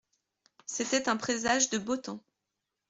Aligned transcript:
C'était 0.65 1.09
un 1.09 1.15
présage 1.15 1.69
de 1.69 1.77
beau 1.77 1.95
temps. 1.95 2.23